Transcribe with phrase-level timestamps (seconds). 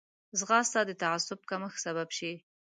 [0.39, 2.33] ځغاسته د تعصب کمښت سبب شي